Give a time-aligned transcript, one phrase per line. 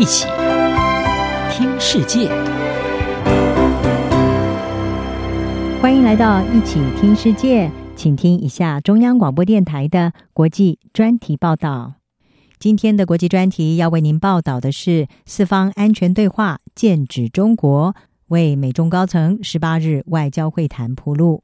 [0.00, 0.26] 一起
[1.50, 2.26] 听世界，
[5.82, 11.96] 欢迎来到一起听世界，请听一下中央广播电台的国际专题报道。
[12.58, 17.94] 今天的国际专题要为您报道的是四方安全对话剑指中国，
[18.28, 21.42] 为美中高层十八日外交会谈铺路。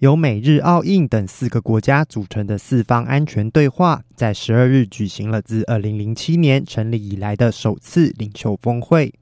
[0.00, 9.12] 由美日澳印等四个国家组成的四方安全对话，在十二日举行了自二零零七年成立以来的首次领袖峰会。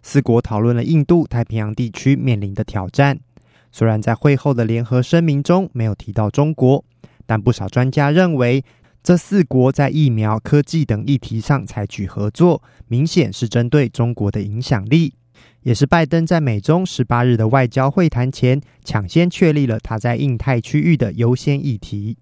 [0.00, 3.18] 四国讨论了印度太平洋地区面临的挑战。
[3.72, 6.84] 虽然在会后的联合声明中没有提到中国，
[7.26, 8.64] 但不少专家认为，
[9.02, 15.14] 这四国在疫苗、科技等议题上采取合作，明显是针对中国的影响力。
[15.62, 22.18] 也是拜登在美中十八日的外交会谈前，抢先确立了他在印太区域的优先议题。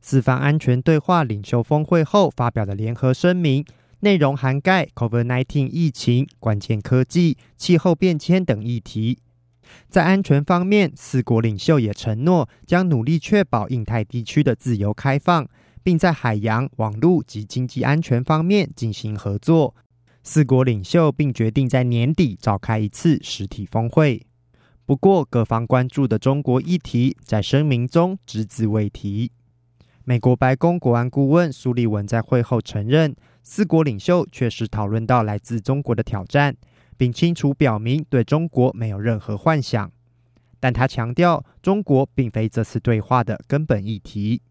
[0.00, 3.64] 四方安全对话领袖峰会后发表的联合声明，
[4.00, 9.18] 内容涵盖 COVID-19 疫情、关键科技、气候变迁等议题。
[9.88, 15.46] 在安全方面，四国领袖也承诺将努力确保印太地区的自由开放，
[15.84, 19.76] 并在海洋、网络及经济安全方面进行合作。
[20.30, 24.26] 四国领袖并决定在年底召开一次实体峰会。
[24.84, 29.32] 不过，各方关注的中国议题在声明中只字未提。
[30.04, 36.54] 美国白宫国安顾问苏利文在会后承认，四国领袖确实讨论到来自中国的挑战，
[36.98, 39.90] 并清楚表明对中国没有任何幻想。
[40.60, 44.42] 但他强调，中国并非这次对话的根本议题。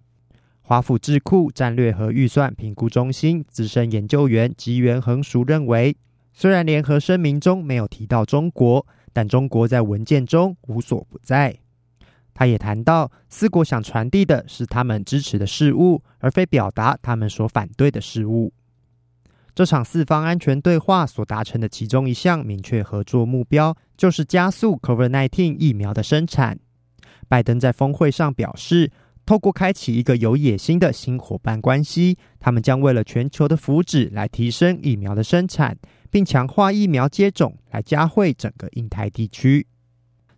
[0.70, 5.96] 华府智库战略和预算评估中心资深研究员吉原恒熟认为，
[6.34, 11.58] 虽然联合声明中没有提到中国，但中国在文件中无所不在。
[12.34, 18.52] 他也谈到，四国想传递的是他们支持的事物，而非表达他们所反对的事物。
[19.56, 26.60] 这场四方安全对话所达成的其中一项明确合作目标，就是加速 COVID-19 疫苗的生产。
[27.30, 28.92] 拜登在峰会上表示，
[29.28, 35.78] 透过开启一个有野心的新伙伴关系，他们将为了全球的福祉来提升疫苗的生产，
[36.10, 39.68] 并强化疫苗接种，来加惠整个印太地区。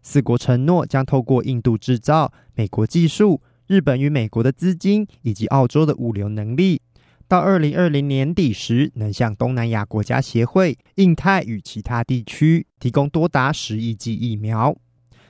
[0.01, 6.81] 四国承诺将透过印度制造、美国技术、日本与美国的资金以及澳洲的物流能力，
[7.27, 14.75] 到二零二零年底时，能向东南亚国家协会、印太与其他地区提供多达十亿剂疫苗。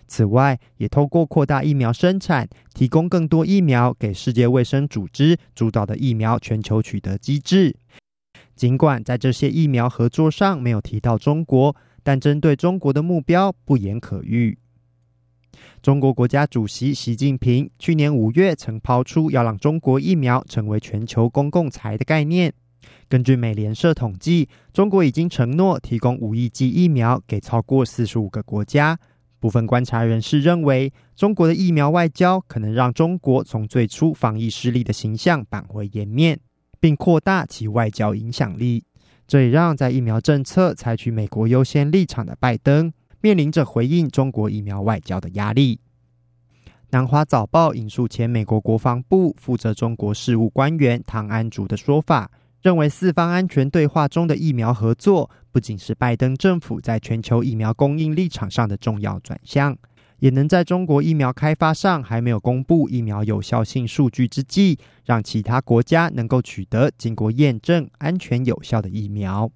[0.09, 7.77] 此外，也透过扩大疫苗生产，提供更多疫苗给世界卫生组织主导的疫苗全球取得机制。
[8.55, 14.57] 尽管在这些疫苗合作上没有提到中国，但针对中国的目标不言可喻。
[15.81, 22.53] 中国国家主席习近平去年五月曾抛出要让中国疫苗成为全球公共财的概念。
[23.07, 28.99] 根据美联社统计，中国已经承诺提供五亿剂疫苗给超过四十五个国家。
[29.39, 36.39] 部分观察人士认为，中国的疫苗外交可能让中国从最初防疫失利的形象扳回颜面，
[36.79, 38.83] 并扩大其外交影响力。
[39.25, 42.91] 这也让在疫苗政策采取美国优先立场的拜登，
[43.21, 45.79] 面临着回应中国疫苗外交的压力。
[46.91, 52.31] 南华早报引述前美国国防部负责中国事务官员唐安竹的说法。
[52.61, 59.77] 认为四方安全对话中的疫苗合作，不仅是拜登政府在全球疫苗供应立场上的重要转向，
[60.19, 69.49] 也能在中国疫苗开发上还没有公布疫苗有效性数据之际，让其他国家能够取得经过验证、安全有效的疫苗。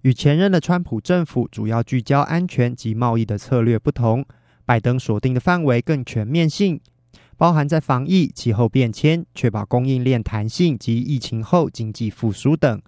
[0.00, 4.24] 与前任的川普政府主要聚焦安全及贸易的策略不同，
[4.64, 6.80] 拜登锁定的范围更全面性。
[7.36, 12.80] 包含在防疫、气候变迁、确保供应链弹性及疫情后经济复苏等。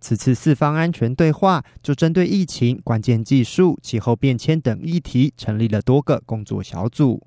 [0.00, 7.26] 此次四方安全对话就针对疫情、关键技术、气候变迁等议题，成立了多个工作小组。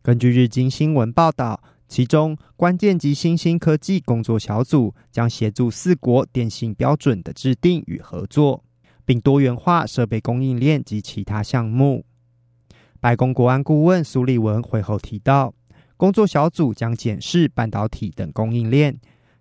[0.00, 8.64] 根据日经新闻报道，其中关键及新兴科技工作小组将协助四国电信标准的制定与合作，
[9.04, 12.06] 并多元化设备供应链及其他项目。
[13.00, 15.54] 白宫国安顾问苏利文会后提到，
[15.96, 18.94] 工作小组将检视半导体等供应链，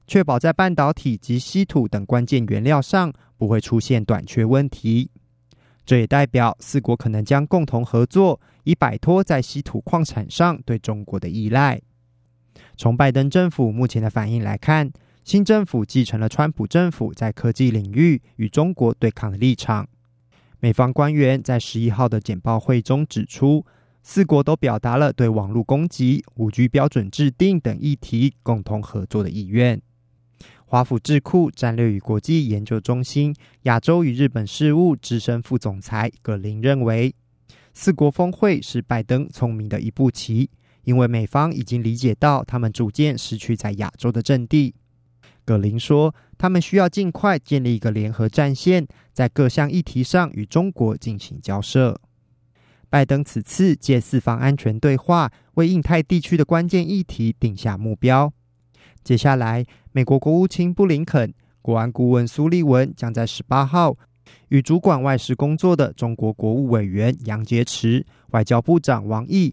[0.07, 5.11] 确保在半导体及稀土等关键原料上不会出现短缺问题。
[5.85, 11.81] 这也代表四国可能将共同合作，以摆脱在稀土矿产上对中国的依赖。
[12.77, 14.89] 从拜登政府目前的反应来看，
[15.25, 19.87] 新政府继承了川普政府在科技领域与中国对抗的立场。
[20.61, 23.65] 美方官员在十一号的简报会中指出，
[24.03, 29.81] 四国都表达了对网络攻击、五 G 标准制定等议题共同合作的意愿。
[30.65, 33.33] 华府智库战略与国际研究中心
[33.63, 37.15] 亚洲与日本事务资深副总裁葛林认为，
[37.73, 40.49] 四国峰会是拜登聪明的一步棋，
[40.83, 44.75] 因为美方已经理解到他们逐渐失去在亚洲的阵地。
[45.49, 51.99] 葛林说，他们需要尽快建立一个联合战线，在各项议题上与中国进行交涉。
[52.87, 58.31] 拜登此次借四方安全对话，为印太地区的关键议题定下目标。
[59.03, 63.97] 接下来，美国国务卿布林肯、国安顾问苏利文将在十八号
[64.49, 69.51] 与主管外事工作的中国国务委员杨洁篪、外交部长王毅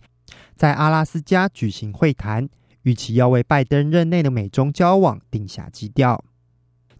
[0.56, 2.46] 在阿拉斯加举行会谈，
[2.86, 6.24] 预期要为拜登任内的美中交往定下基调。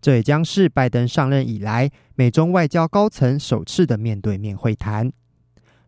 [0.00, 5.12] 这也将是拜登上任以来美中外交高层首次的面对面会谈。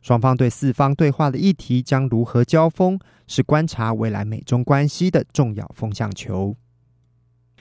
[0.00, 2.96] 双方对四方对话的议题将如何交锋，
[3.26, 6.54] 是观察未来美中关系的重要风向球。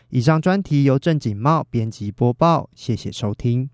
[0.10, 3.72] 以上专题由郑锦茂编辑播报，谢谢收听。